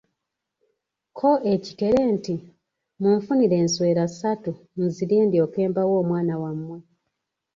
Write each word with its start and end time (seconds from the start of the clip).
Ko 1.17 1.29
ekikere 1.53 1.99
nti, 2.13 2.35
munfunire 3.01 3.55
enswera 3.63 4.03
ssatu 4.11 4.51
nzirye 4.85 5.19
ndyoke 5.27 5.59
mbawe 5.71 5.93
omwana 6.01 6.35
wamwe. 6.43 6.77